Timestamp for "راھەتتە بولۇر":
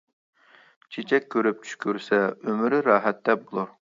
2.91-3.73